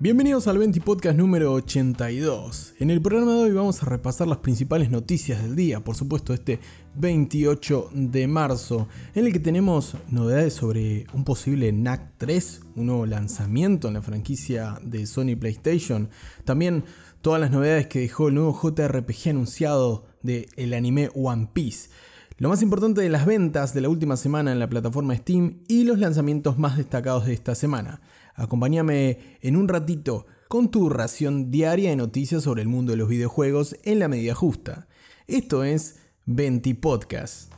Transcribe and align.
Bienvenidos 0.00 0.46
al 0.46 0.58
20 0.58 0.80
Podcast 0.82 1.18
número 1.18 1.52
82. 1.54 2.74
En 2.78 2.90
el 2.90 3.02
programa 3.02 3.32
de 3.32 3.38
hoy 3.40 3.50
vamos 3.50 3.82
a 3.82 3.86
repasar 3.86 4.28
las 4.28 4.38
principales 4.38 4.90
noticias 4.90 5.42
del 5.42 5.56
día, 5.56 5.80
por 5.80 5.96
supuesto 5.96 6.32
este 6.32 6.60
28 6.94 7.90
de 7.92 8.28
marzo, 8.28 8.86
en 9.16 9.26
el 9.26 9.32
que 9.32 9.40
tenemos 9.40 9.96
novedades 10.08 10.54
sobre 10.54 11.08
un 11.12 11.24
posible 11.24 11.72
NAC 11.72 12.12
3, 12.16 12.60
un 12.76 12.86
nuevo 12.86 13.06
lanzamiento 13.06 13.88
en 13.88 13.94
la 13.94 14.02
franquicia 14.02 14.78
de 14.84 15.04
Sony 15.04 15.34
PlayStation, 15.36 16.10
también 16.44 16.84
todas 17.20 17.40
las 17.40 17.50
novedades 17.50 17.88
que 17.88 17.98
dejó 17.98 18.28
el 18.28 18.36
nuevo 18.36 18.56
JRPG 18.56 19.30
anunciado 19.30 20.06
del 20.22 20.46
el 20.54 20.74
anime 20.74 21.10
One 21.12 21.50
Piece. 21.52 21.88
Lo 22.36 22.48
más 22.48 22.62
importante 22.62 23.00
de 23.00 23.08
las 23.08 23.26
ventas 23.26 23.74
de 23.74 23.80
la 23.80 23.88
última 23.88 24.16
semana 24.16 24.52
en 24.52 24.60
la 24.60 24.68
plataforma 24.68 25.16
Steam 25.16 25.64
y 25.66 25.82
los 25.82 25.98
lanzamientos 25.98 26.56
más 26.56 26.76
destacados 26.76 27.26
de 27.26 27.32
esta 27.32 27.56
semana. 27.56 28.00
Acompáñame 28.38 29.18
en 29.40 29.56
un 29.56 29.66
ratito 29.66 30.26
con 30.46 30.70
tu 30.70 30.88
ración 30.88 31.50
diaria 31.50 31.90
de 31.90 31.96
noticias 31.96 32.44
sobre 32.44 32.62
el 32.62 32.68
mundo 32.68 32.92
de 32.92 32.96
los 32.96 33.08
videojuegos 33.08 33.76
en 33.82 33.98
la 33.98 34.06
medida 34.06 34.32
justa. 34.32 34.86
Esto 35.26 35.64
es 35.64 35.96
20 36.26 36.76
Podcast. 36.76 37.52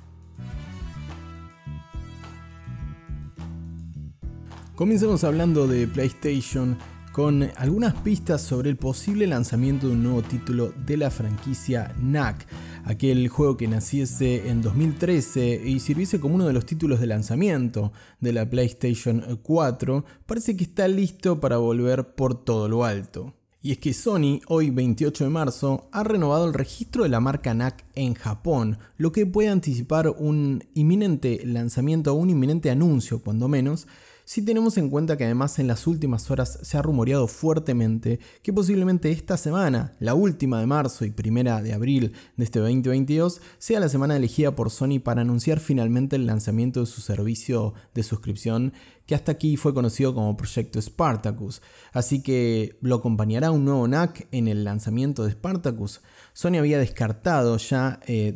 Comencemos 4.74 5.22
hablando 5.22 5.68
de 5.68 5.86
PlayStation 5.86 6.78
con 7.12 7.50
algunas 7.56 7.94
pistas 7.96 8.40
sobre 8.40 8.70
el 8.70 8.78
posible 8.78 9.26
lanzamiento 9.26 9.86
de 9.86 9.92
un 9.92 10.02
nuevo 10.02 10.22
título 10.22 10.72
de 10.86 10.96
la 10.96 11.10
franquicia 11.10 11.94
NAC 11.98 12.46
aquel 12.84 13.28
juego 13.28 13.56
que 13.56 13.68
naciese 13.68 14.48
en 14.48 14.62
2013 14.62 15.62
y 15.64 15.80
sirviese 15.80 16.20
como 16.20 16.34
uno 16.34 16.46
de 16.46 16.52
los 16.52 16.66
títulos 16.66 17.00
de 17.00 17.06
lanzamiento 17.06 17.92
de 18.20 18.32
la 18.32 18.48
PlayStation 18.48 19.38
4, 19.42 20.04
parece 20.26 20.56
que 20.56 20.64
está 20.64 20.88
listo 20.88 21.40
para 21.40 21.58
volver 21.58 22.14
por 22.14 22.44
todo 22.44 22.68
lo 22.68 22.84
alto. 22.84 23.34
Y 23.62 23.72
es 23.72 23.78
que 23.78 23.92
Sony, 23.92 24.40
hoy 24.48 24.70
28 24.70 25.24
de 25.24 25.30
marzo, 25.30 25.88
ha 25.92 26.02
renovado 26.02 26.46
el 26.46 26.54
registro 26.54 27.02
de 27.02 27.10
la 27.10 27.20
marca 27.20 27.52
NAC 27.52 27.84
en 27.94 28.14
Japón, 28.14 28.78
lo 28.96 29.12
que 29.12 29.26
puede 29.26 29.50
anticipar 29.50 30.08
un 30.08 30.64
inminente 30.72 31.42
lanzamiento 31.44 32.14
o 32.14 32.16
un 32.16 32.30
inminente 32.30 32.70
anuncio, 32.70 33.22
cuando 33.22 33.48
menos, 33.48 33.86
si 34.30 34.42
tenemos 34.42 34.78
en 34.78 34.90
cuenta 34.90 35.16
que 35.16 35.24
además 35.24 35.58
en 35.58 35.66
las 35.66 35.88
últimas 35.88 36.30
horas 36.30 36.60
se 36.62 36.78
ha 36.78 36.82
rumoreado 36.82 37.26
fuertemente 37.26 38.20
que 38.44 38.52
posiblemente 38.52 39.10
esta 39.10 39.36
semana, 39.36 39.96
la 39.98 40.14
última 40.14 40.60
de 40.60 40.66
marzo 40.66 41.04
y 41.04 41.10
primera 41.10 41.60
de 41.62 41.72
abril 41.72 42.12
de 42.36 42.44
este 42.44 42.60
2022, 42.60 43.40
sea 43.58 43.80
la 43.80 43.88
semana 43.88 44.16
elegida 44.16 44.54
por 44.54 44.70
Sony 44.70 45.00
para 45.02 45.22
anunciar 45.22 45.58
finalmente 45.58 46.14
el 46.14 46.26
lanzamiento 46.26 46.78
de 46.78 46.86
su 46.86 47.00
servicio 47.00 47.74
de 47.92 48.04
suscripción 48.04 48.72
que 49.04 49.16
hasta 49.16 49.32
aquí 49.32 49.56
fue 49.56 49.74
conocido 49.74 50.14
como 50.14 50.36
Proyecto 50.36 50.80
Spartacus. 50.80 51.60
Así 51.92 52.22
que 52.22 52.78
lo 52.82 52.94
acompañará 52.94 53.50
un 53.50 53.64
nuevo 53.64 53.88
NAC 53.88 54.28
en 54.30 54.46
el 54.46 54.62
lanzamiento 54.62 55.24
de 55.24 55.32
Spartacus. 55.32 56.02
Sony 56.34 56.58
había 56.58 56.78
descartado 56.78 57.56
ya 57.56 57.98
eh, 58.06 58.32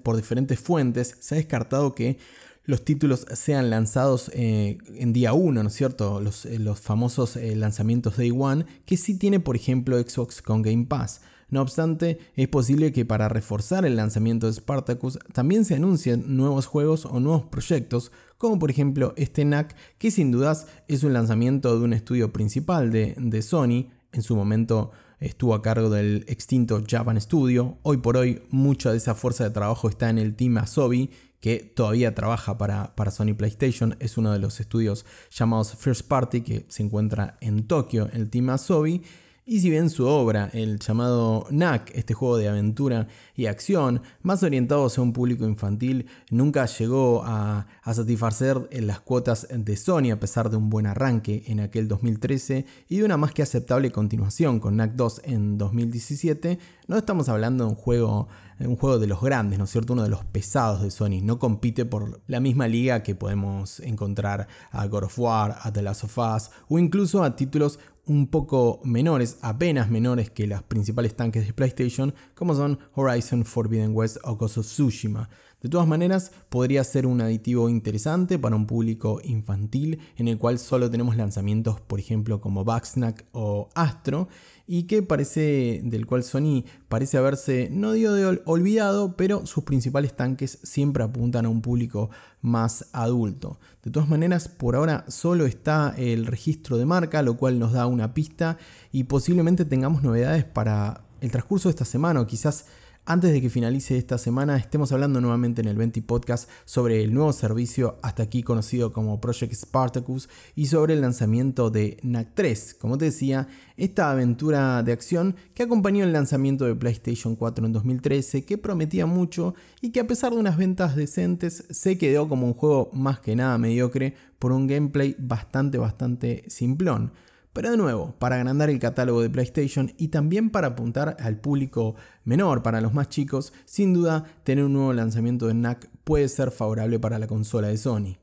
por 0.00 0.14
diferentes 0.14 0.60
fuentes, 0.60 1.16
se 1.18 1.34
ha 1.34 1.38
descartado 1.38 1.92
que 1.96 2.18
los 2.64 2.84
títulos 2.84 3.26
sean 3.34 3.70
lanzados 3.70 4.30
eh, 4.34 4.78
en 4.94 5.12
día 5.12 5.32
1, 5.34 5.62
¿no 5.62 5.68
es 5.68 5.74
cierto? 5.74 6.20
Los, 6.20 6.46
eh, 6.46 6.58
famosos 6.80 7.36
eh, 7.36 7.54
lanzamientos 7.56 8.16
Day 8.16 8.32
One, 8.36 8.64
que 8.86 8.96
sí 8.96 9.18
tiene, 9.18 9.40
por 9.40 9.56
ejemplo, 9.56 9.98
Xbox 9.98 10.40
con 10.40 10.62
Game 10.62 10.86
Pass. 10.86 11.20
No 11.50 11.60
obstante, 11.60 12.18
es 12.34 12.48
posible 12.48 12.90
que 12.92 13.04
para 13.04 13.28
reforzar 13.28 13.84
el 13.84 13.96
lanzamiento 13.96 14.46
de 14.46 14.54
Spartacus 14.54 15.18
también 15.32 15.64
se 15.64 15.74
anuncien 15.74 16.36
nuevos 16.36 16.66
juegos 16.66 17.04
o 17.04 17.20
nuevos 17.20 17.44
proyectos, 17.44 18.12
como 18.38 18.58
por 18.58 18.70
ejemplo 18.70 19.12
este 19.16 19.44
NAC, 19.44 19.76
que 19.98 20.10
sin 20.10 20.32
dudas 20.32 20.66
es 20.88 21.04
un 21.04 21.12
lanzamiento 21.12 21.78
de 21.78 21.84
un 21.84 21.92
estudio 21.92 22.32
principal 22.32 22.90
de, 22.90 23.14
de 23.18 23.42
Sony, 23.42 23.90
en 24.12 24.22
su 24.22 24.34
momento 24.34 24.90
estuvo 25.20 25.54
a 25.54 25.62
cargo 25.62 25.90
del 25.90 26.24
extinto 26.28 26.82
Japan 26.86 27.20
Studio. 27.20 27.78
Hoy 27.82 27.98
por 27.98 28.16
hoy 28.16 28.42
mucha 28.50 28.90
de 28.90 28.98
esa 28.98 29.14
fuerza 29.14 29.44
de 29.44 29.50
trabajo 29.50 29.88
está 29.88 30.10
en 30.10 30.18
el 30.18 30.34
team 30.34 30.58
Asobi, 30.58 31.10
que 31.44 31.58
todavía 31.58 32.14
trabaja 32.14 32.56
para, 32.56 32.96
para, 32.96 33.10
Sony 33.10 33.34
PlayStation, 33.36 33.96
es 34.00 34.16
uno 34.16 34.32
de 34.32 34.38
los 34.38 34.60
estudios 34.60 35.04
llamados 35.30 35.74
First 35.76 36.08
Party 36.08 36.40
que 36.40 36.64
se 36.68 36.82
encuentra 36.82 37.36
en 37.42 37.66
Tokio, 37.66 38.08
el 38.14 38.30
team 38.30 38.48
Asobi, 38.48 39.02
y 39.44 39.60
si 39.60 39.68
bien 39.68 39.90
su 39.90 40.06
obra, 40.06 40.48
el 40.54 40.78
llamado 40.78 41.46
NAC, 41.50 41.90
este 41.94 42.14
juego 42.14 42.38
de 42.38 42.48
aventura 42.48 43.08
y 43.36 43.44
acción, 43.44 44.00
más 44.22 44.42
orientado 44.42 44.86
hacia 44.86 45.02
un 45.02 45.12
público 45.12 45.44
infantil, 45.44 46.06
nunca 46.30 46.64
llegó 46.64 47.22
a, 47.26 47.66
satisfacer 47.92 48.66
las 48.80 49.00
cuotas 49.00 49.46
de 49.50 49.76
Sony 49.76 50.12
a 50.12 50.18
pesar 50.18 50.48
de 50.48 50.56
un 50.56 50.70
buen 50.70 50.86
arranque 50.86 51.42
en 51.48 51.60
aquel 51.60 51.88
2013 51.88 52.64
y 52.88 52.96
de 52.96 53.04
una 53.04 53.18
más 53.18 53.34
que 53.34 53.42
aceptable 53.42 53.92
continuación 53.92 54.60
con 54.60 54.76
NAC 54.76 54.92
2 54.92 55.20
en 55.24 55.58
2017, 55.58 56.58
no 56.88 56.96
estamos 56.96 57.28
hablando 57.28 57.64
de 57.64 57.70
un 57.70 57.76
juego, 57.76 58.28
un 58.60 58.76
juego 58.76 58.98
de 58.98 59.06
los 59.06 59.20
grandes, 59.20 59.58
¿no 59.58 59.64
es 59.64 59.70
cierto? 59.70 59.92
Uno 59.92 60.02
de 60.02 60.08
los 60.08 60.24
pesados 60.24 60.82
de 60.82 60.90
Sony. 60.90 61.20
No 61.22 61.38
compite 61.38 61.84
por 61.84 62.20
la 62.26 62.40
misma 62.40 62.68
liga 62.68 63.02
que 63.02 63.14
podemos 63.14 63.80
encontrar 63.80 64.48
a 64.70 64.86
God 64.86 65.04
of 65.04 65.18
War, 65.18 65.56
a 65.60 65.72
The 65.72 65.82
Last 65.82 66.04
of 66.04 66.18
Us 66.18 66.50
o 66.68 66.78
incluso 66.78 67.22
a 67.22 67.36
títulos 67.36 67.78
un 68.06 68.26
poco 68.26 68.80
menores, 68.84 69.38
apenas 69.40 69.90
menores 69.90 70.30
que 70.30 70.46
las 70.46 70.62
principales 70.62 71.16
tanques 71.16 71.46
de 71.46 71.52
PlayStation, 71.54 72.14
como 72.34 72.54
son 72.54 72.78
Horizon 72.94 73.44
Forbidden 73.44 73.94
West 73.94 74.18
o 74.24 74.36
Ghost 74.36 74.58
of 74.58 74.66
Tsushima. 74.66 75.28
De 75.64 75.70
todas 75.70 75.88
maneras, 75.88 76.30
podría 76.50 76.84
ser 76.84 77.06
un 77.06 77.22
aditivo 77.22 77.70
interesante 77.70 78.38
para 78.38 78.54
un 78.54 78.66
público 78.66 79.22
infantil 79.24 79.98
en 80.18 80.28
el 80.28 80.36
cual 80.36 80.58
solo 80.58 80.90
tenemos 80.90 81.16
lanzamientos, 81.16 81.80
por 81.80 81.98
ejemplo, 81.98 82.38
como 82.42 82.66
Bugsnack 82.66 83.24
o 83.32 83.70
Astro, 83.74 84.28
y 84.66 84.82
que 84.82 85.02
parece, 85.02 85.80
del 85.82 86.04
cual 86.04 86.22
Sony 86.22 86.64
parece 86.88 87.16
haberse, 87.16 87.70
no 87.72 87.92
dio 87.92 88.12
de 88.12 88.42
olvidado, 88.44 89.16
pero 89.16 89.46
sus 89.46 89.64
principales 89.64 90.14
tanques 90.14 90.58
siempre 90.62 91.02
apuntan 91.02 91.46
a 91.46 91.48
un 91.48 91.62
público 91.62 92.10
más 92.42 92.90
adulto. 92.92 93.58
De 93.82 93.90
todas 93.90 94.10
maneras, 94.10 94.48
por 94.48 94.76
ahora 94.76 95.06
solo 95.08 95.46
está 95.46 95.94
el 95.96 96.26
registro 96.26 96.76
de 96.76 96.84
marca, 96.84 97.22
lo 97.22 97.38
cual 97.38 97.58
nos 97.58 97.72
da 97.72 97.86
una 97.86 98.12
pista 98.12 98.58
y 98.92 99.04
posiblemente 99.04 99.64
tengamos 99.64 100.02
novedades 100.02 100.44
para 100.44 101.06
el 101.22 101.30
transcurso 101.30 101.70
de 101.70 101.70
esta 101.70 101.86
semana 101.86 102.20
o 102.20 102.26
quizás 102.26 102.66
antes 103.06 103.32
de 103.32 103.42
que 103.42 103.50
finalice 103.50 103.98
esta 103.98 104.16
semana, 104.16 104.56
estemos 104.56 104.90
hablando 104.90 105.20
nuevamente 105.20 105.60
en 105.60 105.68
el 105.68 105.76
20 105.76 106.00
Podcast 106.02 106.48
sobre 106.64 107.02
el 107.02 107.12
nuevo 107.12 107.32
servicio 107.34 107.98
hasta 108.02 108.22
aquí 108.22 108.42
conocido 108.42 108.94
como 108.94 109.20
Project 109.20 109.52
Spartacus 109.52 110.30
y 110.54 110.66
sobre 110.66 110.94
el 110.94 111.02
lanzamiento 111.02 111.68
de 111.68 111.98
NAC 112.02 112.28
3. 112.34 112.76
Como 112.80 112.96
te 112.96 113.06
decía, 113.06 113.46
esta 113.76 114.10
aventura 114.10 114.82
de 114.82 114.92
acción 114.92 115.36
que 115.52 115.64
acompañó 115.64 116.02
el 116.04 116.14
lanzamiento 116.14 116.64
de 116.64 116.74
PlayStation 116.74 117.36
4 117.36 117.66
en 117.66 117.72
2013, 117.72 118.46
que 118.46 118.56
prometía 118.56 119.04
mucho 119.04 119.54
y 119.82 119.90
que 119.90 120.00
a 120.00 120.06
pesar 120.06 120.32
de 120.32 120.38
unas 120.38 120.56
ventas 120.56 120.96
decentes 120.96 121.64
se 121.68 121.98
quedó 121.98 122.26
como 122.26 122.46
un 122.46 122.54
juego 122.54 122.88
más 122.94 123.20
que 123.20 123.36
nada 123.36 123.58
mediocre 123.58 124.14
por 124.38 124.52
un 124.52 124.66
gameplay 124.66 125.14
bastante 125.18 125.76
bastante 125.76 126.44
simplón. 126.48 127.12
Pero 127.54 127.70
de 127.70 127.76
nuevo, 127.76 128.16
para 128.18 128.34
agrandar 128.34 128.68
el 128.68 128.80
catálogo 128.80 129.22
de 129.22 129.30
PlayStation 129.30 129.92
y 129.96 130.08
también 130.08 130.50
para 130.50 130.66
apuntar 130.66 131.16
al 131.20 131.36
público 131.36 131.94
menor, 132.24 132.64
para 132.64 132.80
los 132.80 132.92
más 132.92 133.08
chicos, 133.08 133.52
sin 133.64 133.94
duda 133.94 134.24
tener 134.42 134.64
un 134.64 134.72
nuevo 134.72 134.92
lanzamiento 134.92 135.46
de 135.46 135.54
NAC 135.54 135.88
puede 136.02 136.28
ser 136.28 136.50
favorable 136.50 136.98
para 136.98 137.20
la 137.20 137.28
consola 137.28 137.68
de 137.68 137.76
Sony. 137.76 138.16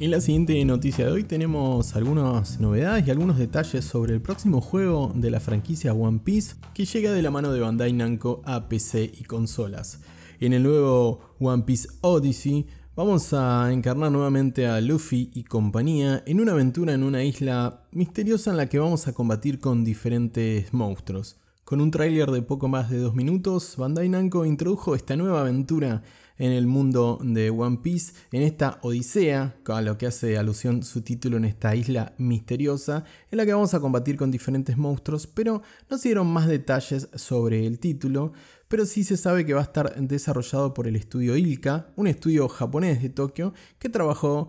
En 0.00 0.10
la 0.10 0.22
siguiente 0.22 0.64
noticia 0.64 1.04
de 1.04 1.12
hoy 1.12 1.24
tenemos 1.24 1.94
algunas 1.94 2.58
novedades 2.58 3.06
y 3.06 3.10
algunos 3.10 3.36
detalles 3.36 3.84
sobre 3.84 4.14
el 4.14 4.22
próximo 4.22 4.62
juego 4.62 5.12
de 5.14 5.30
la 5.30 5.40
franquicia 5.40 5.92
One 5.92 6.20
Piece 6.24 6.54
que 6.72 6.86
llega 6.86 7.12
de 7.12 7.20
la 7.20 7.30
mano 7.30 7.52
de 7.52 7.60
Bandai 7.60 7.92
Namco 7.92 8.40
a 8.46 8.68
PC 8.70 9.12
y 9.20 9.24
consolas. 9.24 10.00
En 10.40 10.54
el 10.54 10.62
nuevo 10.62 11.20
One 11.40 11.64
Piece 11.64 11.88
Odyssey 12.00 12.66
Vamos 12.96 13.34
a 13.34 13.70
encarnar 13.74 14.10
nuevamente 14.10 14.66
a 14.66 14.80
Luffy 14.80 15.30
y 15.34 15.44
compañía 15.44 16.22
en 16.24 16.40
una 16.40 16.52
aventura 16.52 16.94
en 16.94 17.02
una 17.02 17.22
isla 17.22 17.82
misteriosa 17.92 18.52
en 18.52 18.56
la 18.56 18.70
que 18.70 18.78
vamos 18.78 19.06
a 19.06 19.12
combatir 19.12 19.60
con 19.60 19.84
diferentes 19.84 20.72
monstruos. 20.72 21.36
Con 21.64 21.82
un 21.82 21.90
tráiler 21.90 22.30
de 22.30 22.40
poco 22.40 22.68
más 22.68 22.88
de 22.88 22.96
dos 22.96 23.14
minutos, 23.14 23.74
Bandai 23.76 24.08
Namco 24.08 24.46
introdujo 24.46 24.94
esta 24.94 25.14
nueva 25.14 25.42
aventura 25.42 26.04
en 26.38 26.52
el 26.52 26.66
mundo 26.66 27.18
de 27.22 27.50
One 27.50 27.80
Piece, 27.82 28.14
en 28.32 28.42
esta 28.42 28.78
odisea, 28.80 29.56
a 29.66 29.80
lo 29.82 29.98
que 29.98 30.06
hace 30.06 30.38
alusión 30.38 30.82
su 30.82 31.02
título 31.02 31.36
en 31.36 31.44
esta 31.44 31.74
isla 31.74 32.14
misteriosa, 32.16 33.04
en 33.30 33.38
la 33.38 33.44
que 33.44 33.52
vamos 33.52 33.74
a 33.74 33.80
combatir 33.80 34.16
con 34.16 34.30
diferentes 34.30 34.76
monstruos, 34.76 35.26
pero 35.26 35.60
no 35.90 35.98
se 35.98 36.08
dieron 36.08 36.28
más 36.28 36.46
detalles 36.46 37.08
sobre 37.14 37.66
el 37.66 37.78
título, 37.78 38.32
pero 38.68 38.84
sí 38.86 39.04
se 39.04 39.16
sabe 39.16 39.44
que 39.46 39.54
va 39.54 39.60
a 39.60 39.64
estar 39.64 39.94
desarrollado 39.96 40.74
por 40.74 40.88
el 40.88 40.96
estudio 40.96 41.36
Ilka, 41.36 41.92
un 41.96 42.06
estudio 42.06 42.48
japonés 42.48 43.02
de 43.02 43.08
Tokio 43.08 43.54
que 43.78 43.88
trabajó 43.88 44.48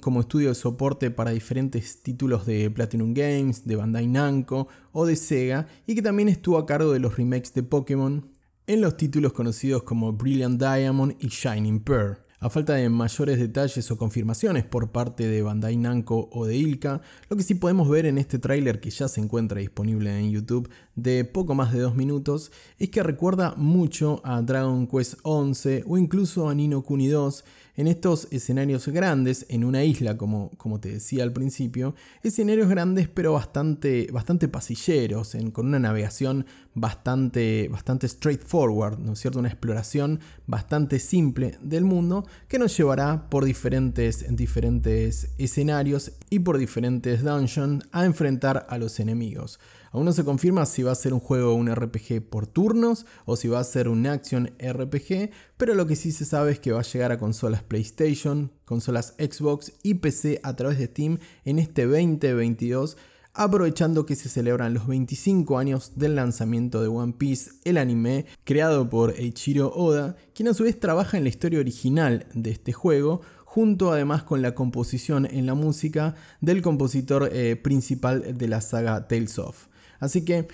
como 0.00 0.20
estudio 0.20 0.48
de 0.48 0.54
soporte 0.54 1.10
para 1.10 1.30
diferentes 1.30 2.02
títulos 2.02 2.46
de 2.46 2.70
Platinum 2.70 3.14
Games, 3.14 3.66
de 3.66 3.76
Bandai 3.76 4.06
Namco 4.06 4.68
o 4.92 5.06
de 5.06 5.16
Sega 5.16 5.66
y 5.86 5.94
que 5.94 6.02
también 6.02 6.28
estuvo 6.28 6.58
a 6.58 6.66
cargo 6.66 6.92
de 6.92 7.00
los 7.00 7.16
remakes 7.16 7.54
de 7.54 7.62
Pokémon 7.62 8.30
en 8.66 8.80
los 8.82 8.96
títulos 8.96 9.32
conocidos 9.32 9.82
como 9.82 10.12
Brilliant 10.12 10.60
Diamond 10.60 11.16
y 11.18 11.28
Shining 11.28 11.80
Pearl. 11.80 12.27
A 12.40 12.50
falta 12.50 12.74
de 12.74 12.88
mayores 12.88 13.36
detalles 13.40 13.90
o 13.90 13.98
confirmaciones 13.98 14.64
por 14.64 14.92
parte 14.92 15.26
de 15.26 15.42
Bandai 15.42 15.76
Namco 15.76 16.28
o 16.30 16.46
de 16.46 16.54
Ilka, 16.54 17.00
lo 17.28 17.36
que 17.36 17.42
sí 17.42 17.56
podemos 17.56 17.88
ver 17.88 18.06
en 18.06 18.16
este 18.16 18.38
tráiler 18.38 18.78
que 18.78 18.90
ya 18.90 19.08
se 19.08 19.20
encuentra 19.20 19.58
disponible 19.58 20.16
en 20.16 20.30
YouTube 20.30 20.70
de 20.94 21.24
poco 21.24 21.56
más 21.56 21.72
de 21.72 21.80
dos 21.80 21.96
minutos 21.96 22.52
es 22.78 22.90
que 22.90 23.02
recuerda 23.02 23.54
mucho 23.56 24.20
a 24.22 24.40
Dragon 24.40 24.86
Quest 24.86 25.14
11 25.24 25.82
o 25.88 25.98
incluso 25.98 26.48
a 26.48 26.54
Nino 26.54 26.82
Kuni 26.82 27.08
2 27.08 27.44
en 27.78 27.86
estos 27.86 28.26
escenarios 28.32 28.88
grandes, 28.88 29.46
en 29.48 29.62
una 29.62 29.84
isla, 29.84 30.16
como, 30.16 30.50
como 30.56 30.80
te 30.80 30.94
decía 30.94 31.22
al 31.22 31.32
principio, 31.32 31.94
escenarios 32.24 32.68
grandes 32.68 33.08
pero 33.08 33.34
bastante, 33.34 34.08
bastante 34.12 34.48
pasilleros, 34.48 35.36
con 35.52 35.68
una 35.68 35.78
navegación 35.78 36.44
bastante, 36.74 37.68
bastante 37.70 38.08
straightforward, 38.08 38.98
¿no 38.98 39.12
es 39.12 39.20
cierto? 39.20 39.38
Una 39.38 39.48
exploración 39.48 40.18
bastante 40.48 40.98
simple 40.98 41.56
del 41.62 41.84
mundo 41.84 42.26
que 42.48 42.58
nos 42.58 42.76
llevará 42.76 43.30
por 43.30 43.44
diferentes, 43.44 44.26
diferentes 44.36 45.30
escenarios 45.38 46.10
y 46.30 46.40
por 46.40 46.58
diferentes 46.58 47.22
dungeons 47.22 47.84
a 47.92 48.04
enfrentar 48.04 48.66
a 48.68 48.76
los 48.78 48.98
enemigos. 48.98 49.60
Aún 49.92 50.04
no 50.04 50.12
se 50.12 50.24
confirma 50.24 50.66
si 50.66 50.82
va 50.82 50.92
a 50.92 50.96
ser 50.96 51.14
un 51.14 51.20
juego 51.20 51.54
un 51.54 51.74
RPG 51.74 52.22
por 52.28 52.46
turnos 52.46 53.06
o 53.24 53.36
si 53.36 53.48
va 53.48 53.60
a 53.60 53.64
ser 53.64 53.88
un 53.88 54.06
action 54.06 54.52
RPG, 54.58 55.30
pero 55.56 55.74
lo 55.74 55.86
que 55.86 55.96
sí 55.96 56.12
se 56.12 56.24
sabe 56.24 56.52
es 56.52 56.60
que 56.60 56.72
va 56.72 56.80
a 56.80 56.84
llegar 56.84 57.12
a 57.12 57.18
consolas 57.18 57.62
PlayStation, 57.62 58.52
consolas 58.64 59.14
Xbox 59.18 59.72
y 59.82 59.94
PC 59.94 60.40
a 60.42 60.56
través 60.56 60.78
de 60.78 60.86
Steam 60.86 61.18
en 61.44 61.58
este 61.58 61.86
2022 61.86 62.96
aprovechando 63.38 64.04
que 64.04 64.16
se 64.16 64.28
celebran 64.28 64.74
los 64.74 64.88
25 64.88 65.58
años 65.58 65.92
del 65.94 66.16
lanzamiento 66.16 66.82
de 66.82 66.88
One 66.88 67.14
Piece, 67.16 67.52
el 67.62 67.78
anime 67.78 68.26
creado 68.42 68.90
por 68.90 69.14
Eiichiro 69.16 69.72
Oda, 69.72 70.16
quien 70.34 70.48
a 70.48 70.54
su 70.54 70.64
vez 70.64 70.80
trabaja 70.80 71.16
en 71.16 71.22
la 71.22 71.28
historia 71.28 71.60
original 71.60 72.26
de 72.34 72.50
este 72.50 72.72
juego, 72.72 73.20
junto 73.44 73.92
además 73.92 74.24
con 74.24 74.42
la 74.42 74.56
composición 74.56 75.24
en 75.24 75.46
la 75.46 75.54
música 75.54 76.16
del 76.40 76.62
compositor 76.62 77.30
eh, 77.32 77.54
principal 77.54 78.36
de 78.36 78.48
la 78.48 78.60
saga 78.60 79.06
Tales 79.06 79.38
of. 79.38 79.67
Así 79.98 80.24
que 80.24 80.48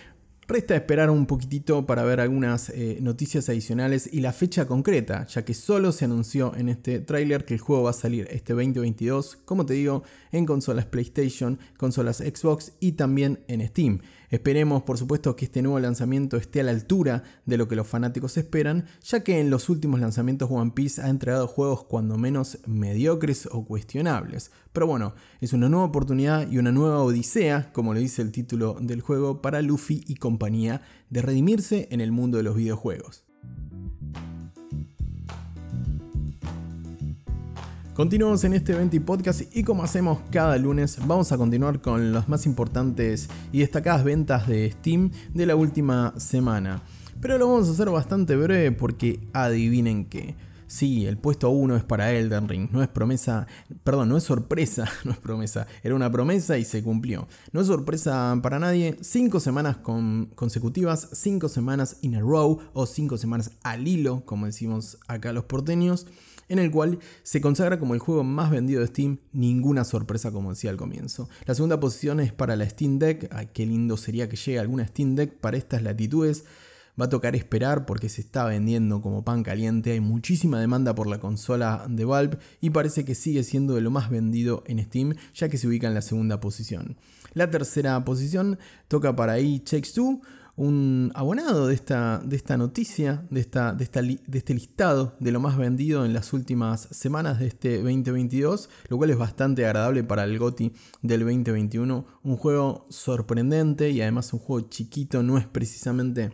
Resta 0.47 0.77
esperar 0.77 1.09
un 1.09 1.25
poquitito 1.25 1.87
para 1.87 2.05
ver 2.05 2.21
algunas 2.21 2.69
eh, 2.69 2.99
noticias 3.01 3.49
adicionales 3.49 4.11
y 4.13 4.21
la 4.21 4.35
fecha 4.35 4.67
concreta, 4.67 5.27
ya 5.27 5.43
que 5.43 5.55
solo 5.55 5.91
se 5.91 6.05
anunció 6.05 6.55
en 6.55 6.69
este 6.69 7.01
tráiler 7.01 7.47
que 7.47 7.55
el 7.55 7.61
juego 7.61 7.85
va 7.85 7.91
a 7.91 7.95
salir 7.95 8.29
este 8.31 8.53
2022, 8.53 9.39
como 9.47 9.65
te 9.65 9.73
digo, 9.73 10.03
en 10.33 10.45
consolas 10.45 10.85
PlayStation, 10.85 11.59
consolas 11.79 12.19
Xbox 12.19 12.73
y 12.79 12.93
también 12.93 13.43
en 13.49 13.67
Steam. 13.67 14.01
Esperemos, 14.35 14.83
por 14.83 14.99
supuesto, 14.99 15.37
que 15.37 15.45
este 15.45 15.63
nuevo 15.63 15.79
lanzamiento 15.79 16.37
esté 16.37 16.59
a 16.59 16.65
la 16.65 16.73
altura 16.73 17.23
de 17.47 17.57
lo 17.57 17.69
que 17.69 17.77
los 17.77 17.87
fanáticos 17.87 18.37
esperan, 18.37 18.87
ya 19.05 19.23
que 19.23 19.39
en 19.39 19.49
los 19.49 19.69
últimos 19.69 20.01
lanzamientos 20.01 20.51
One 20.51 20.73
Piece 20.75 21.01
ha 21.01 21.09
entregado 21.09 21.47
juegos 21.47 21.85
cuando 21.85 22.19
menos 22.19 22.59
mediocres 22.67 23.49
o 23.53 23.65
cuestionables. 23.65 24.51
Pero 24.73 24.89
bueno, 24.89 25.15
es 25.41 25.53
una 25.53 25.69
nueva 25.69 25.87
oportunidad 25.87 26.51
y 26.51 26.59
una 26.59 26.73
nueva 26.73 27.05
odisea, 27.05 27.73
como 27.73 27.95
lo 27.95 28.01
dice 28.01 28.23
el 28.23 28.33
título 28.33 28.77
del 28.81 29.03
juego, 29.03 29.41
para 29.41 29.63
Luffy 29.63 30.03
y 30.09 30.17
compañía 30.17 30.83
de 31.11 31.23
redimirse 31.23 31.87
en 31.93 32.01
el 32.01 32.11
mundo 32.11 32.37
de 32.37 32.43
los 32.43 32.57
videojuegos. 32.57 33.23
Continuamos 37.95 38.43
en 38.43 38.55
este 38.55 38.75
20 38.75 39.01
podcast 39.03 39.43
y 39.57 39.63
como 39.63 39.85
hacemos 39.85 40.19
cada 40.33 40.59
lunes, 40.59 40.99
vamos 41.07 41.31
a 41.31 41.37
continuar 41.37 41.81
con 41.81 42.13
las 42.13 42.29
más 42.29 42.45
importantes 42.45 43.29
y 43.53 43.61
destacadas 43.61 44.03
ventas 44.03 44.49
de 44.49 44.69
Steam 44.73 45.13
de 45.33 45.47
la 45.47 45.55
última 45.55 46.13
semana. 46.17 46.83
Pero 47.21 47.39
lo 47.39 47.47
vamos 47.47 47.69
a 47.69 47.71
hacer 47.71 47.91
bastante 47.91 48.35
breve 48.35 48.73
porque 48.73 49.21
adivinen 49.33 50.07
qué. 50.07 50.35
Sí, 50.67 51.07
el 51.07 51.19
puesto 51.19 51.51
1 51.51 51.77
es 51.77 51.85
para 51.85 52.11
Elden 52.11 52.49
Ring, 52.49 52.69
no 52.73 52.83
es 52.83 52.89
promesa, 52.89 53.47
perdón, 53.85 54.09
no 54.09 54.17
es 54.17 54.25
sorpresa, 54.25 54.89
no 55.05 55.13
es 55.13 55.19
promesa, 55.19 55.69
era 55.85 55.95
una 55.95 56.11
promesa 56.11 56.59
y 56.59 56.65
se 56.65 56.83
cumplió. 56.83 57.29
No 57.53 57.61
es 57.61 57.69
sorpresa 57.69 58.37
para 58.43 58.59
nadie, 58.59 58.99
5 59.01 59.39
semanas 59.39 59.77
consecutivas, 60.35 61.11
5 61.13 61.49
semanas 61.49 61.99
in 62.03 62.17
a 62.17 62.21
row 62.21 62.59
o 62.73 62.87
5 62.87 63.19
semanas 63.19 63.53
al 63.63 63.87
hilo, 63.87 64.25
como 64.25 64.47
decimos 64.47 64.99
acá 65.07 65.33
los 65.33 65.45
porteños 65.45 66.09
en 66.49 66.59
el 66.59 66.71
cual 66.71 66.99
se 67.23 67.41
consagra 67.41 67.79
como 67.79 67.95
el 67.95 68.01
juego 68.01 68.25
más 68.25 68.51
vendido 68.51 68.81
de 68.81 68.89
Steam, 68.89 69.19
ninguna 69.33 69.85
sorpresa 69.85 70.31
como 70.31 70.51
decía 70.51 70.71
al 70.71 70.77
comienzo. 70.77 71.29
La 71.47 71.55
segunda 71.55 71.81
posición 71.81 72.21
es 72.21 72.33
para 72.33 72.57
la 72.57 72.69
Steam 72.69 72.99
Deck, 72.99 73.53
qué 73.53 73.67
lindo 73.67 73.97
sería 73.97 74.29
que 74.29 74.37
llegue 74.37 74.59
alguna 74.59 74.87
Steam 74.87 75.15
Deck 75.15 75.35
para 75.35 75.57
estas 75.57 75.83
latitudes. 75.83 76.45
Va 77.01 77.07
a 77.07 77.09
tocar 77.09 77.35
esperar 77.35 77.87
porque 77.87 78.09
se 78.09 78.21
está 78.21 78.45
vendiendo 78.45 79.03
como 79.03 79.25
pan 79.25 79.43
caliente, 79.43 79.91
hay 79.91 80.01
muchísima 80.01 80.61
demanda 80.61 80.95
por 80.95 81.09
la 81.09 81.19
consola 81.19 81.87
de 81.89 82.05
Valve 82.05 82.39
y 82.61 82.71
parece 82.71 83.05
que 83.05 83.17
sigue 83.17 83.43
siendo 83.43 83.75
de 83.75 83.81
lo 83.81 83.91
más 83.91 84.11
vendido 84.11 84.63
en 84.69 84.81
Steam, 84.81 85.17
ya 85.35 85.49
que 85.49 85.59
se 85.59 85.67
ubica 85.67 85.89
en 85.89 85.95
la 85.95 86.03
segunda 86.03 86.39
posición. 86.39 86.97
La 87.33 87.51
tercera 87.51 88.05
posición 88.05 88.61
toca 88.87 89.17
para 89.17 89.41
E 89.41 89.65
Checks 89.65 89.93
2 89.97 90.19
un 90.57 91.11
abonado 91.15 91.67
de 91.67 91.75
esta, 91.75 92.21
de 92.25 92.37
esta 92.37 92.57
noticia, 92.57 93.27
de, 93.31 93.41
esta, 93.41 93.73
de, 93.73 93.85
este 93.85 94.55
listado 94.55 95.17
de 95.19 95.33
lo 95.33 95.41
más 95.41 95.57
vendido 95.57 96.05
en 96.05 96.13
las 96.13 96.33
últimas 96.33 96.89
semanas 96.93 97.41
de 97.41 97.49
este 97.49 97.77
2022, 97.79 98.71
lo 98.89 98.97
cual 98.97 99.11
es 99.11 99.19
bastante 99.19 99.67
agradable 99.67 100.05
para 100.05 100.25
el 100.25 100.39
GOTI 100.39 100.73
del 101.03 101.21
2021. 101.21 102.07
Un 102.23 102.37
juego 102.37 102.87
sorprendente 102.89 103.91
y 103.91 104.01
además 104.01 104.33
un 104.33 104.39
juego 104.39 104.69
chiquito, 104.69 105.23
no 105.23 105.39
es 105.39 105.47
precisamente 105.47 106.31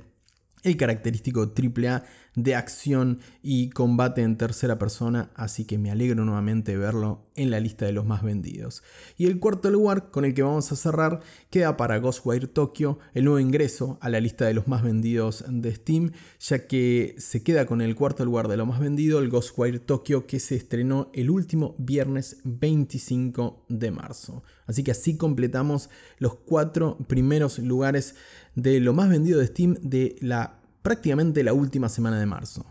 el 0.63 0.77
característico 0.77 1.41
AAA 1.41 2.05
de 2.35 2.55
acción 2.55 3.21
y 3.43 3.71
combate 3.71 4.23
en 4.23 4.37
tercera 4.37 4.79
persona, 4.79 5.31
así 5.35 5.65
que 5.65 5.79
me 5.79 5.91
alegro 5.91 6.25
nuevamente 6.25 6.73
de 6.73 6.79
verlo 6.79 7.27
en 7.35 7.51
la 7.51 7.61
lista 7.61 7.87
de 7.87 7.93
los 7.93 8.07
más 8.07 8.23
vendidos. 8.23 8.83
Y 9.17 9.27
el 9.27 9.39
cuarto 9.41 9.71
lugar 9.71 10.11
con 10.11 10.25
el 10.25 10.35
que 10.35 10.43
vamos 10.43 10.71
a 10.71 10.77
cerrar 10.77 11.21
queda 11.51 11.77
para 11.77 11.99
Ghostwire 11.99 12.47
Tokyo, 12.47 12.99
el 13.15 13.25
nuevo 13.25 13.41
ingreso 13.41 13.99
a 14.01 14.09
la 14.09 14.21
lista 14.21 14.45
de 14.45 14.55
los 14.55 14.69
más 14.69 14.83
vendidos 14.83 15.45
de 15.49 15.75
Steam, 15.75 16.13
ya 16.39 16.67
que 16.67 17.15
se 17.19 17.43
queda 17.43 17.67
con 17.67 17.81
el 17.81 17.97
cuarto 17.97 18.25
lugar 18.25 18.49
de 18.49 18.57
lo 18.57 18.67
más 18.67 18.81
vendido, 18.81 19.19
el 19.19 19.31
Ghostwire 19.31 19.81
Tokyo, 19.81 20.27
que 20.27 20.41
se 20.41 20.57
estrenó 20.57 21.11
el 21.15 21.31
último 21.31 21.75
viernes 21.79 22.39
25 22.45 23.65
de 23.69 23.91
marzo. 23.91 24.43
Así 24.67 24.85
que 24.85 24.93
así 24.93 25.17
completamos 25.17 25.91
los 26.19 26.35
cuatro 26.37 26.97
primeros 27.09 27.59
lugares 27.59 28.15
de 28.55 28.81
lo 28.81 28.93
más 28.93 29.09
vendido 29.09 29.41
de 29.41 29.47
Steam 29.47 29.77
de 29.83 30.17
la 30.21 30.60
prácticamente 30.83 31.43
la 31.43 31.53
última 31.53 31.89
semana 31.89 32.19
de 32.19 32.27
marzo. 32.27 32.65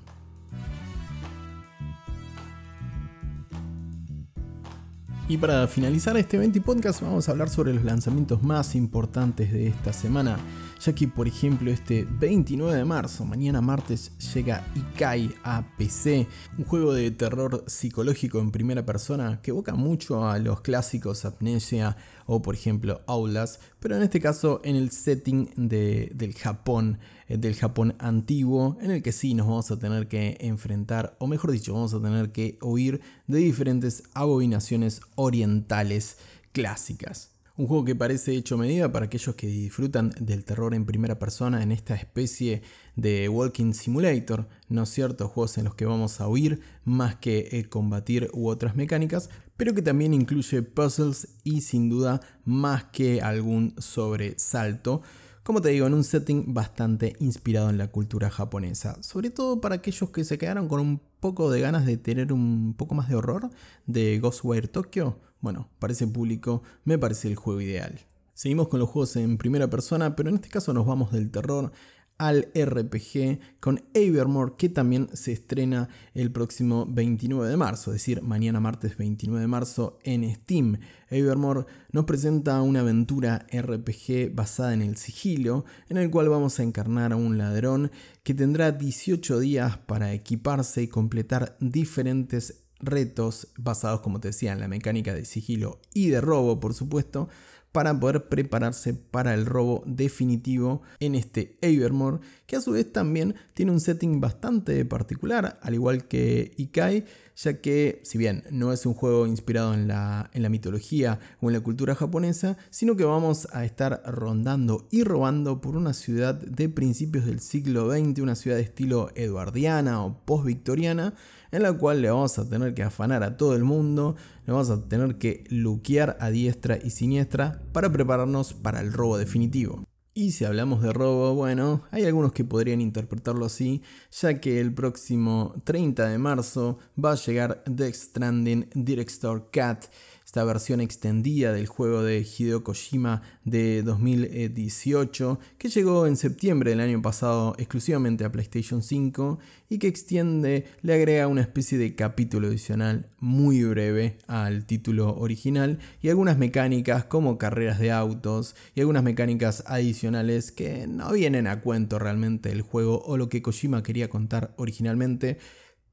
Y 5.29 5.37
para 5.37 5.67
finalizar 5.67 6.17
este 6.17 6.39
20 6.39 6.59
podcast 6.61 7.01
vamos 7.01 7.29
a 7.29 7.31
hablar 7.33 7.49
sobre 7.49 7.71
los 7.71 7.83
lanzamientos 7.83 8.41
más 8.41 8.73
importantes 8.73 9.53
de 9.53 9.67
esta 9.67 9.93
semana, 9.93 10.39
ya 10.79 10.93
que 10.93 11.07
por 11.07 11.27
ejemplo 11.27 11.71
este 11.71 12.07
29 12.09 12.75
de 12.75 12.85
marzo, 12.85 13.25
mañana 13.25 13.61
martes, 13.61 14.11
llega 14.33 14.65
Ikai 14.75 15.33
a 15.43 15.63
PC, 15.77 16.27
un 16.57 16.65
juego 16.65 16.93
de 16.93 17.11
terror 17.11 17.63
psicológico 17.67 18.39
en 18.39 18.51
primera 18.51 18.85
persona 18.85 19.41
que 19.41 19.51
evoca 19.51 19.75
mucho 19.75 20.27
a 20.27 20.39
los 20.39 20.61
clásicos 20.61 21.25
Amnesia 21.25 21.97
o 22.25 22.41
por 22.41 22.55
ejemplo 22.55 23.01
Aulas, 23.07 23.59
pero 23.79 23.95
en 23.95 24.03
este 24.03 24.19
caso 24.19 24.61
en 24.63 24.75
el 24.75 24.91
setting 24.91 25.49
del 25.55 26.33
Japón 26.33 26.99
eh, 27.29 27.37
del 27.37 27.55
Japón 27.55 27.95
antiguo, 27.99 28.77
en 28.81 28.91
el 28.91 29.03
que 29.03 29.11
sí 29.11 29.35
nos 29.35 29.47
vamos 29.47 29.69
a 29.71 29.77
tener 29.77 30.07
que 30.07 30.37
enfrentar, 30.39 31.15
o 31.19 31.27
mejor 31.27 31.51
dicho, 31.51 31.73
vamos 31.73 31.93
a 31.93 32.01
tener 32.01 32.31
que 32.31 32.57
oír 32.59 33.01
de 33.27 33.37
diferentes 33.37 34.03
abominaciones 34.13 35.01
orientales 35.15 36.17
clásicas. 36.51 37.38
Un 37.59 37.67
juego 37.67 37.83
que 37.83 37.93
parece 37.93 38.37
hecho 38.37 38.57
medida 38.57 38.89
para 38.89 39.07
aquellos 39.07 39.35
que 39.35 39.45
disfrutan 39.45 40.13
del 40.21 40.45
terror 40.45 40.73
en 40.73 40.85
primera 40.85 41.19
persona 41.19 41.61
en 41.61 41.73
esta 41.73 41.93
especie 41.93 42.61
de 42.95 43.27
Walking 43.27 43.73
Simulator, 43.73 44.47
¿no 44.69 44.83
es 44.83 44.89
cierto? 44.89 45.27
Juegos 45.27 45.57
en 45.57 45.65
los 45.65 45.75
que 45.75 45.83
vamos 45.83 46.21
a 46.21 46.29
huir 46.29 46.61
más 46.85 47.17
que 47.17 47.49
eh, 47.51 47.65
combatir 47.67 48.29
u 48.31 48.47
otras 48.47 48.77
mecánicas, 48.77 49.29
pero 49.57 49.73
que 49.73 49.81
también 49.81 50.13
incluye 50.13 50.61
puzzles 50.61 51.27
y 51.43 51.59
sin 51.59 51.89
duda 51.89 52.21
más 52.45 52.85
que 52.85 53.21
algún 53.21 53.75
sobresalto 53.77 55.01
como 55.49 55.63
te 55.63 55.69
digo, 55.69 55.87
en 55.87 55.95
un 55.95 56.03
setting 56.03 56.53
bastante 56.53 57.15
inspirado 57.19 57.71
en 57.71 57.79
la 57.79 57.87
cultura 57.87 58.29
japonesa. 58.29 59.01
Sobre 59.01 59.31
todo 59.31 59.59
para 59.59 59.73
aquellos 59.73 60.11
que 60.11 60.23
se 60.23 60.37
quedaron 60.37 60.67
con 60.67 60.79
un 60.79 61.01
poco 61.19 61.49
de 61.49 61.59
ganas 61.59 61.87
de 61.87 61.97
tener 61.97 62.31
un 62.31 62.75
poco 62.77 62.93
más 62.93 63.09
de 63.09 63.15
horror 63.15 63.49
de 63.87 64.19
Ghostwire 64.19 64.67
Tokyo. 64.67 65.17
Bueno, 65.41 65.67
para 65.79 65.93
ese 65.93 66.05
público 66.05 66.61
me 66.83 66.99
parece 66.99 67.29
el 67.29 67.35
juego 67.35 67.61
ideal. 67.61 67.99
Seguimos 68.35 68.67
con 68.67 68.79
los 68.79 68.89
juegos 68.89 69.15
en 69.15 69.39
primera 69.39 69.71
persona, 69.71 70.15
pero 70.15 70.29
en 70.29 70.35
este 70.35 70.49
caso 70.49 70.71
nos 70.71 70.85
vamos 70.85 71.11
del 71.11 71.31
terror 71.31 71.71
al 72.19 72.49
RPG 72.53 73.39
con 73.59 73.81
Evermore 73.93 74.53
que 74.57 74.69
también 74.69 75.09
se 75.13 75.31
estrena 75.31 75.89
el 76.13 76.31
próximo 76.31 76.85
29 76.87 77.49
de 77.49 77.57
marzo, 77.57 77.91
es 77.91 77.95
decir, 77.95 78.21
mañana 78.21 78.59
martes 78.59 78.97
29 78.97 79.41
de 79.41 79.47
marzo 79.47 79.97
en 80.03 80.29
Steam. 80.35 80.77
Evermore 81.09 81.65
nos 81.91 82.05
presenta 82.05 82.61
una 82.61 82.81
aventura 82.81 83.47
RPG 83.51 84.35
basada 84.35 84.73
en 84.73 84.81
el 84.81 84.97
sigilo, 84.97 85.63
en 85.87 85.97
el 85.97 86.11
cual 86.11 86.29
vamos 86.29 86.59
a 86.59 86.63
encarnar 86.63 87.13
a 87.13 87.15
un 87.15 87.37
ladrón 87.37 87.89
que 88.23 88.33
tendrá 88.33 88.73
18 88.73 89.39
días 89.39 89.77
para 89.77 90.13
equiparse 90.13 90.83
y 90.83 90.87
completar 90.89 91.55
diferentes 91.61 92.65
retos 92.81 93.47
basados, 93.57 94.01
como 94.01 94.19
te 94.19 94.29
decía, 94.29 94.51
en 94.51 94.59
la 94.59 94.67
mecánica 94.67 95.13
de 95.13 95.25
sigilo 95.25 95.79
y 95.93 96.09
de 96.09 96.21
robo, 96.21 96.59
por 96.59 96.73
supuesto, 96.73 97.29
para 97.71 97.99
poder 97.99 98.27
prepararse 98.29 98.93
para 98.93 99.33
el 99.33 99.45
robo 99.45 99.83
definitivo 99.85 100.81
en 100.99 101.15
este 101.15 101.57
Avermore, 101.61 102.19
que 102.45 102.55
a 102.55 102.61
su 102.61 102.71
vez 102.71 102.91
también 102.91 103.35
tiene 103.53 103.71
un 103.71 103.79
setting 103.79 104.19
bastante 104.19 104.83
particular, 104.85 105.59
al 105.61 105.73
igual 105.73 106.07
que 106.07 106.51
Ikai, 106.57 107.05
ya 107.41 107.61
que 107.61 108.01
si 108.03 108.17
bien 108.17 108.43
no 108.51 108.73
es 108.73 108.85
un 108.85 108.93
juego 108.93 109.25
inspirado 109.25 109.73
en 109.73 109.87
la, 109.87 110.29
en 110.33 110.43
la 110.43 110.49
mitología 110.49 111.19
o 111.41 111.47
en 111.47 111.53
la 111.53 111.61
cultura 111.61 111.95
japonesa, 111.95 112.57
sino 112.69 112.97
que 112.97 113.05
vamos 113.05 113.47
a 113.53 113.63
estar 113.63 114.01
rondando 114.05 114.87
y 114.91 115.03
robando 115.03 115.61
por 115.61 115.77
una 115.77 115.93
ciudad 115.93 116.35
de 116.35 116.67
principios 116.67 117.25
del 117.25 117.39
siglo 117.39 117.91
XX, 117.91 118.19
una 118.19 118.35
ciudad 118.35 118.57
de 118.57 118.63
estilo 118.63 119.09
eduardiana 119.15 120.03
o 120.03 120.19
post-victoriana, 120.25 121.13
en 121.51 121.63
la 121.63 121.73
cual 121.73 122.01
le 122.01 122.11
vamos 122.11 122.37
a 122.37 122.49
tener 122.49 122.73
que 122.73 122.83
afanar 122.83 123.23
a 123.23 123.37
todo 123.37 123.55
el 123.55 123.63
mundo, 123.63 124.15
le 124.45 124.51
vamos 124.51 124.69
a 124.69 124.87
tener 124.89 125.17
que 125.17 125.45
luquear 125.49 126.17
a 126.19 126.29
diestra 126.31 126.77
y 126.77 126.89
siniestra 126.89 127.61
para 127.71 127.91
prepararnos 127.91 128.53
para 128.53 128.81
el 128.81 128.91
robo 128.91 129.17
definitivo. 129.17 129.88
Y 130.19 130.31
si 130.31 130.43
hablamos 130.43 130.81
de 130.81 130.91
robo, 130.91 131.33
bueno, 131.33 131.83
hay 131.91 132.03
algunos 132.03 132.33
que 132.33 132.43
podrían 132.43 132.81
interpretarlo 132.81 133.45
así, 133.45 133.81
ya 134.11 134.41
que 134.41 134.59
el 134.59 134.73
próximo 134.73 135.53
30 135.63 136.09
de 136.09 136.17
marzo 136.17 136.77
va 137.01 137.13
a 137.13 137.15
llegar 137.15 137.63
Death 137.65 137.93
Stranding 137.95 138.69
Director 138.73 139.49
Cat, 139.49 139.85
esta 140.29 140.43
versión 140.43 140.79
extendida 140.79 141.53
del 141.53 141.65
juego 141.65 142.03
de 142.03 142.19
Hideo 142.19 142.63
Kojima 142.63 143.23
de 143.45 143.81
2018, 143.81 145.39
que 145.57 145.69
llegó 145.69 146.05
en 146.05 146.17
septiembre 146.17 146.69
del 146.69 146.81
año 146.81 147.01
pasado 147.01 147.55
exclusivamente 147.57 148.23
a 148.23 148.31
PlayStation 148.31 148.83
5 148.83 149.39
y 149.69 149.79
que 149.79 149.87
extiende, 149.87 150.65
le 150.83 150.93
agrega 150.93 151.25
una 151.25 151.41
especie 151.41 151.79
de 151.79 151.95
capítulo 151.95 152.49
adicional 152.49 153.09
muy 153.17 153.63
breve 153.63 154.19
al 154.27 154.67
título 154.67 155.17
original 155.17 155.79
y 155.99 156.09
algunas 156.09 156.37
mecánicas 156.37 157.05
como 157.05 157.39
carreras 157.39 157.79
de 157.79 157.91
autos 157.91 158.55
y 158.75 158.81
algunas 158.81 159.01
mecánicas 159.01 159.63
adicionales 159.65 160.51
que 160.51 160.85
no 160.85 161.11
vienen 161.11 161.47
a 161.47 161.61
cuento 161.61 161.97
realmente 161.97 162.51
el 162.51 162.61
juego 162.61 163.01
o 163.01 163.17
lo 163.17 163.29
que 163.29 163.41
Kojima 163.41 163.81
quería 163.81 164.11
contar 164.11 164.53
originalmente, 164.57 165.39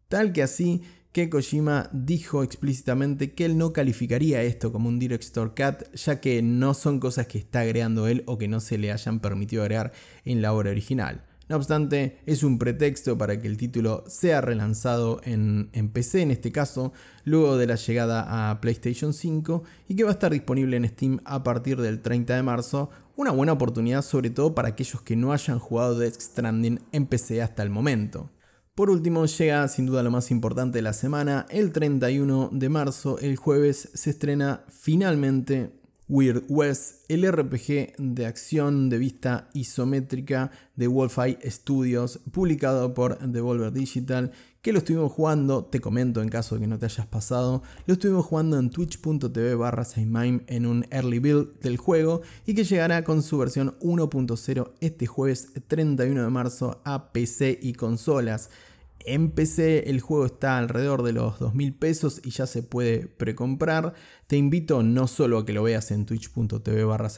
tal 0.09 0.35
que 0.35 0.43
así 0.43 0.83
que 1.17 1.31
Kojima 1.31 1.89
dijo 1.95 2.43
explícitamente 2.43 3.33
que 3.33 3.47
él 3.47 3.57
no 3.57 3.73
calificaría 3.73 4.43
esto 4.43 4.71
como 4.71 4.91
un 4.91 4.99
Director 4.99 5.55
Cut, 5.55 5.91
ya 5.95 6.21
que 6.21 6.43
no 6.43 6.75
son 6.75 7.01
cosas 7.01 7.27
que 7.27 7.39
está 7.39 7.61
agregando 7.61 8.07
él 8.07 8.23
o 8.27 8.37
que 8.37 8.49
no 8.49 8.61
se 8.61 8.77
le 8.77 8.93
hayan 8.93 9.21
permitido 9.21 9.63
agregar 9.63 9.93
en 10.27 10.43
la 10.43 10.53
obra 10.53 10.73
original. 10.73 11.25
No 11.49 11.57
obstante, 11.57 12.19
es 12.27 12.43
un 12.43 12.59
pretexto 12.59 13.17
para 13.17 13.41
que 13.41 13.49
el 13.49 13.57
título 13.57 14.05
sea 14.09 14.43
relanzado 14.43 15.23
en, 15.25 15.71
en, 15.73 15.89
PC, 15.89 16.21
en 16.21 16.33
este 16.33 16.53
caso, 16.53 16.93
luego 17.25 17.57
de 17.57 17.67
la 17.67 17.77
llegada 17.77 18.51
a 18.51 18.61
PlayStation 18.61 19.15
5 19.15 19.65
y 19.89 19.97
que 19.97 20.05
va 20.05 20.11
a 20.11 20.13
estar 20.13 20.31
disponible 20.31 20.77
en 20.77 20.87
Steam 20.87 21.21
a 21.25 21.43
partir 21.43 21.81
del 21.81 22.03
30 22.03 22.37
de 22.37 22.43
marzo. 22.43 22.91
Una 23.17 23.31
buena 23.31 23.55
oportunidad 23.55 24.03
sobre 24.03 24.29
todo 24.29 24.55
para 24.55 24.69
aquellos 24.69 25.01
que 25.01 25.17
no 25.17 25.33
hayan 25.33 25.61
jugado 25.61 25.99
Death 25.99 26.21
Stranding 26.21 26.81
en 26.93 27.07
PC 27.07 27.41
hasta 27.41 27.63
el 27.63 27.71
momento. 27.71 28.29
Por 28.77 28.91
último, 28.91 29.25
llega 29.25 29.67
sin 29.69 29.87
duda 29.87 30.03
lo 30.03 30.11
más 30.11 30.31
importante 30.31 30.77
de 30.77 30.83
la 30.83 30.93
semana, 30.93 31.47
el 31.49 31.73
31 31.73 32.51
de 32.53 32.69
marzo, 32.69 33.19
el 33.19 33.37
jueves, 33.37 33.89
se 33.95 34.11
estrena 34.11 34.67
finalmente 34.69 35.73
Weird 36.09 36.45
West, 36.49 37.05
el 37.09 37.31
RPG 37.31 37.97
de 37.99 38.27
acción 38.27 38.89
de 38.89 38.99
vista 38.99 39.49
isométrica 39.55 40.53
de 40.77 40.87
Wolfeye 40.87 41.39
Studios, 41.51 42.21
publicado 42.31 42.95
por 42.95 43.19
Devolver 43.19 43.73
Digital, 43.73 44.31
que 44.63 44.73
lo 44.73 44.79
estuvimos 44.79 45.11
jugando, 45.11 45.65
te 45.65 45.81
comento 45.81 46.23
en 46.23 46.29
caso 46.29 46.55
de 46.55 46.61
que 46.61 46.67
no 46.69 46.79
te 46.79 46.87
hayas 46.87 47.07
pasado, 47.07 47.63
lo 47.87 47.95
estuvimos 47.95 48.25
jugando 48.25 48.57
en 48.59 48.71
twitch.tv 48.71 49.55
barra 49.57 49.85
en 49.97 50.67
un 50.67 50.87
early 50.91 51.19
build 51.19 51.59
del 51.61 51.77
juego 51.77 52.23
y 52.47 52.55
que 52.55 52.65
llegará 52.65 53.03
con 53.03 53.23
su 53.23 53.39
versión 53.39 53.77
1.0 53.81 54.73
este 54.81 55.07
jueves 55.07 55.49
31 55.67 56.23
de 56.23 56.31
marzo 56.31 56.81
a 56.85 57.13
PC 57.13 57.59
y 57.61 57.73
consolas. 57.73 58.51
En 59.09 59.33
el 59.89 60.01
juego 60.01 60.27
está 60.27 60.59
alrededor 60.59 61.05
de 61.05 61.13
los 61.13 61.39
2.000 61.39 61.79
pesos 61.79 62.21
y 62.25 62.31
ya 62.31 62.45
se 62.49 62.65
puede 62.65 63.07
precomprar. 63.07 63.95
Te 64.27 64.37
invito 64.37 64.83
no 64.83 65.07
solo 65.07 65.39
a 65.39 65.47
que 65.47 65.53
lo 65.53 65.63
veas 65.63 65.93
en 65.93 66.07
twitch.tv 66.07 66.85
barra 66.85 67.09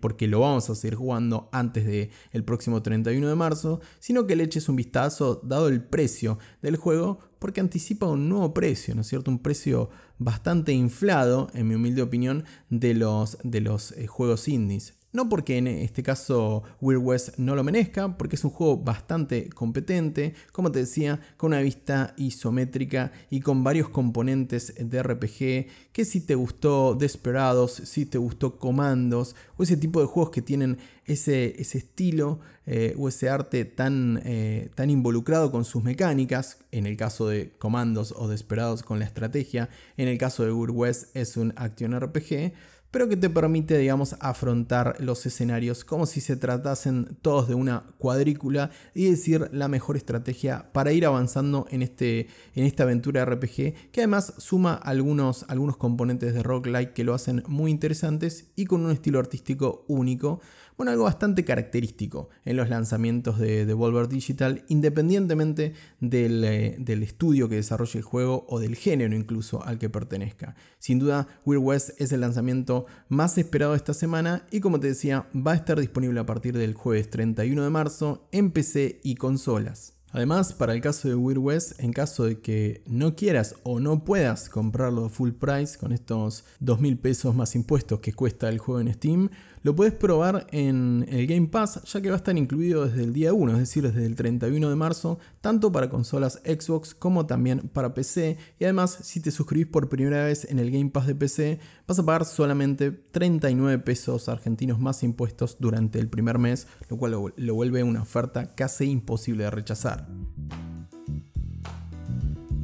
porque 0.00 0.26
lo 0.26 0.40
vamos 0.40 0.70
a 0.70 0.74
seguir 0.74 0.94
jugando 0.94 1.50
antes 1.52 1.84
del 1.84 2.10
el 2.32 2.44
próximo 2.44 2.82
31 2.82 3.28
de 3.28 3.34
marzo, 3.34 3.82
sino 3.98 4.26
que 4.26 4.36
le 4.36 4.44
eches 4.44 4.70
un 4.70 4.76
vistazo 4.76 5.42
dado 5.44 5.68
el 5.68 5.82
precio 5.82 6.38
del 6.62 6.76
juego 6.76 7.18
porque 7.38 7.60
anticipa 7.60 8.06
un 8.06 8.30
nuevo 8.30 8.54
precio, 8.54 8.94
¿no 8.94 9.02
es 9.02 9.08
cierto? 9.08 9.30
Un 9.30 9.38
precio 9.38 9.90
bastante 10.18 10.72
inflado, 10.72 11.50
en 11.52 11.68
mi 11.68 11.74
humilde 11.74 12.00
opinión, 12.00 12.44
de 12.70 12.94
los, 12.94 13.36
de 13.42 13.60
los 13.60 13.92
eh, 13.92 14.06
juegos 14.06 14.48
indies. 14.48 14.94
No 15.14 15.28
porque 15.28 15.58
en 15.58 15.68
este 15.68 16.02
caso 16.02 16.64
Weird 16.80 17.00
West 17.00 17.38
no 17.38 17.54
lo 17.54 17.62
merezca, 17.62 18.18
porque 18.18 18.34
es 18.34 18.42
un 18.42 18.50
juego 18.50 18.78
bastante 18.78 19.48
competente, 19.48 20.34
como 20.50 20.72
te 20.72 20.80
decía, 20.80 21.20
con 21.36 21.52
una 21.52 21.60
vista 21.60 22.14
isométrica 22.16 23.12
y 23.30 23.38
con 23.38 23.62
varios 23.62 23.88
componentes 23.88 24.74
de 24.76 25.00
RPG, 25.00 25.92
que 25.92 26.04
si 26.04 26.20
te 26.20 26.34
gustó 26.34 26.96
Desperados, 26.96 27.74
si 27.74 28.06
te 28.06 28.18
gustó 28.18 28.58
Comandos, 28.58 29.36
o 29.56 29.62
ese 29.62 29.76
tipo 29.76 30.00
de 30.00 30.06
juegos 30.06 30.32
que 30.32 30.42
tienen 30.42 30.78
ese, 31.06 31.60
ese 31.60 31.78
estilo 31.78 32.40
eh, 32.66 32.96
o 32.98 33.08
ese 33.08 33.28
arte 33.28 33.64
tan, 33.64 34.20
eh, 34.24 34.70
tan 34.74 34.90
involucrado 34.90 35.52
con 35.52 35.64
sus 35.64 35.84
mecánicas, 35.84 36.58
en 36.72 36.86
el 36.86 36.96
caso 36.96 37.28
de 37.28 37.52
Comandos 37.58 38.12
o 38.16 38.26
Desperados 38.26 38.82
con 38.82 38.98
la 38.98 39.04
estrategia, 39.04 39.68
en 39.96 40.08
el 40.08 40.18
caso 40.18 40.44
de 40.44 40.52
Weird 40.52 40.74
West 40.74 41.16
es 41.16 41.36
un 41.36 41.52
action 41.54 41.94
RPG, 41.96 42.52
pero 42.94 43.08
que 43.08 43.16
te 43.16 43.28
permite, 43.28 43.76
digamos, 43.76 44.14
afrontar 44.20 44.94
los 45.00 45.26
escenarios 45.26 45.84
como 45.84 46.06
si 46.06 46.20
se 46.20 46.36
tratasen 46.36 47.16
todos 47.22 47.48
de 47.48 47.56
una 47.56 47.82
cuadrícula 47.98 48.70
y 48.94 49.10
decir 49.10 49.48
la 49.50 49.66
mejor 49.66 49.96
estrategia 49.96 50.70
para 50.72 50.92
ir 50.92 51.04
avanzando 51.04 51.66
en, 51.70 51.82
este, 51.82 52.28
en 52.54 52.64
esta 52.64 52.84
aventura 52.84 53.24
RPG, 53.24 53.90
que 53.90 54.00
además 54.02 54.34
suma 54.38 54.74
algunos, 54.74 55.44
algunos 55.48 55.76
componentes 55.76 56.34
de 56.34 56.44
roguelike 56.44 56.92
que 56.92 57.02
lo 57.02 57.14
hacen 57.14 57.42
muy 57.48 57.72
interesantes 57.72 58.52
y 58.54 58.66
con 58.66 58.84
un 58.84 58.92
estilo 58.92 59.18
artístico 59.18 59.84
único 59.88 60.40
bueno, 60.76 60.92
algo 60.92 61.04
bastante 61.04 61.44
característico 61.44 62.28
en 62.44 62.56
los 62.56 62.68
lanzamientos 62.68 63.38
de 63.38 63.64
Devolver 63.64 64.08
Digital, 64.08 64.64
independientemente 64.68 65.74
eh, 66.00 66.76
del, 66.78 67.02
estudio 67.02 67.48
que 67.48 67.56
desarrolle 67.56 67.98
el 67.98 68.04
juego 68.04 68.44
o 68.48 68.58
del 68.58 68.74
género 68.74 69.14
incluso 69.14 69.64
al 69.64 69.78
que 69.78 69.88
pertenezca. 69.88 70.56
Sin 70.78 70.98
duda, 70.98 71.28
Weird 71.44 71.62
West 71.62 71.90
es 71.98 72.12
el 72.12 72.20
lanzamiento 72.20 72.86
más 73.08 73.38
esperado 73.38 73.74
esta 73.74 73.94
semana 73.94 74.46
y 74.50 74.60
como 74.60 74.80
te 74.80 74.88
decía, 74.88 75.28
va 75.34 75.52
a 75.52 75.56
estar 75.56 75.78
disponible 75.78 76.20
a 76.20 76.26
partir 76.26 76.56
del 76.56 76.74
jueves 76.74 77.10
31 77.10 77.62
de 77.62 77.70
marzo 77.70 78.28
en 78.32 78.50
PC 78.50 79.00
y 79.02 79.14
consolas. 79.14 79.94
Además, 80.14 80.52
para 80.52 80.74
el 80.74 80.80
caso 80.80 81.08
de 81.08 81.16
Weird 81.16 81.40
West, 81.40 81.80
en 81.80 81.92
caso 81.92 82.22
de 82.22 82.40
que 82.40 82.84
no 82.86 83.16
quieras 83.16 83.56
o 83.64 83.80
no 83.80 84.04
puedas 84.04 84.48
comprarlo 84.48 85.08
full 85.08 85.32
price 85.32 85.76
con 85.76 85.90
estos 85.90 86.44
2.000 86.62 87.00
pesos 87.00 87.34
más 87.34 87.56
impuestos 87.56 87.98
que 87.98 88.12
cuesta 88.12 88.48
el 88.48 88.58
juego 88.58 88.80
en 88.80 88.94
Steam, 88.94 89.30
lo 89.64 89.74
puedes 89.74 89.94
probar 89.94 90.46
en 90.52 91.06
el 91.08 91.26
Game 91.26 91.48
Pass 91.48 91.80
ya 91.84 92.02
que 92.02 92.10
va 92.10 92.16
a 92.16 92.18
estar 92.18 92.36
incluido 92.36 92.84
desde 92.84 93.02
el 93.02 93.14
día 93.14 93.32
1, 93.32 93.52
es 93.54 93.58
decir, 93.60 93.82
desde 93.82 94.04
el 94.04 94.14
31 94.14 94.68
de 94.68 94.76
marzo, 94.76 95.18
tanto 95.40 95.72
para 95.72 95.88
consolas 95.88 96.42
Xbox 96.44 96.94
como 96.94 97.24
también 97.24 97.70
para 97.72 97.94
PC. 97.94 98.36
Y 98.58 98.64
además, 98.64 98.98
si 99.02 99.20
te 99.20 99.30
suscribís 99.30 99.66
por 99.66 99.88
primera 99.88 100.26
vez 100.26 100.46
en 100.50 100.58
el 100.58 100.70
Game 100.70 100.90
Pass 100.90 101.06
de 101.06 101.14
PC, 101.14 101.60
vas 101.88 101.98
a 101.98 102.04
pagar 102.04 102.26
solamente 102.26 102.92
39 102.92 103.78
pesos 103.78 104.28
argentinos 104.28 104.80
más 104.80 105.02
impuestos 105.02 105.56
durante 105.58 105.98
el 105.98 106.08
primer 106.08 106.38
mes, 106.38 106.66
lo 106.90 106.98
cual 106.98 107.12
lo, 107.34 107.54
vuelve 107.54 107.82
una 107.82 108.02
oferta 108.02 108.54
casi 108.54 108.84
imposible 108.84 109.44
de 109.44 109.50
rechazar. 109.50 110.06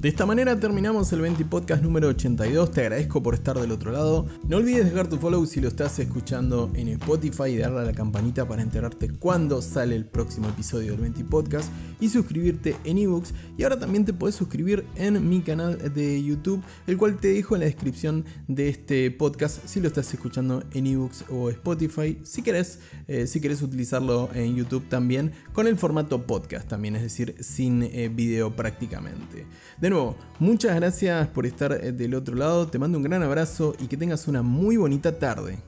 De 0.01 0.09
esta 0.09 0.25
manera 0.25 0.59
terminamos 0.59 1.13
el 1.13 1.21
20 1.21 1.45
podcast 1.45 1.83
número 1.83 2.09
82. 2.09 2.71
Te 2.71 2.81
agradezco 2.81 3.23
por 3.23 3.35
estar 3.35 3.61
del 3.61 3.71
otro 3.71 3.93
lado. 3.93 4.25
No 4.49 4.57
olvides 4.57 4.87
dejar 4.87 5.09
tu 5.09 5.19
follow 5.19 5.45
si 5.45 5.61
lo 5.61 5.69
estás 5.69 5.99
escuchando 5.99 6.71
en 6.73 6.89
Spotify 6.89 7.51
y 7.51 7.59
darle 7.59 7.81
a 7.81 7.85
la 7.85 7.93
campanita 7.93 8.49
para 8.49 8.63
enterarte 8.63 9.11
cuando 9.11 9.61
sale 9.61 9.95
el 9.95 10.07
próximo 10.07 10.49
episodio 10.49 10.93
del 10.93 11.03
20 11.03 11.25
podcast 11.25 11.71
y 12.01 12.09
suscribirte 12.09 12.77
en 12.85 12.97
ebooks. 12.97 13.35
Y 13.59 13.65
ahora 13.65 13.79
también 13.79 14.07
te 14.07 14.15
puedes 14.15 14.37
suscribir 14.37 14.87
en 14.97 15.29
mi 15.29 15.43
canal 15.43 15.93
de 15.93 16.25
YouTube, 16.25 16.63
el 16.87 16.97
cual 16.97 17.19
te 17.19 17.29
dejo 17.29 17.57
en 17.57 17.61
la 17.61 17.67
descripción 17.67 18.25
de 18.49 18.71
este 18.71 19.11
podcast 19.11 19.67
si 19.67 19.81
lo 19.81 19.89
estás 19.89 20.15
escuchando 20.15 20.65
en 20.73 20.87
ebooks 20.87 21.27
o 21.29 21.51
Spotify. 21.51 22.19
Si 22.25 22.41
querés, 22.41 22.79
eh, 23.07 23.27
si 23.27 23.39
querés 23.39 23.61
utilizarlo 23.61 24.31
en 24.33 24.57
YouTube 24.57 24.89
también 24.89 25.33
con 25.53 25.67
el 25.67 25.77
formato 25.77 26.23
podcast 26.23 26.67
también, 26.67 26.97
es 26.97 27.03
decir, 27.03 27.35
sin 27.41 27.83
eh, 27.83 28.09
video 28.09 28.57
prácticamente. 28.57 29.45
Nuevo, 29.91 30.17
muchas 30.39 30.75
gracias 30.77 31.29
por 31.29 31.45
estar 31.45 31.73
eh, 31.73 31.93
del 31.93 32.15
otro 32.15 32.35
lado, 32.35 32.69
te 32.69 32.79
mando 32.79 32.97
un 32.97 33.05
gran 33.05 33.23
abrazo 33.23 33.75
y 33.79 33.89
que 33.89 33.97
tengas 33.97 34.27
una 34.29 34.41
muy 34.41 34.77
bonita 34.77 35.19
tarde. 35.19 35.59